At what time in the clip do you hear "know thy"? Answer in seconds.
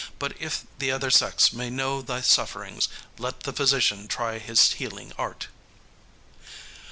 1.69-2.21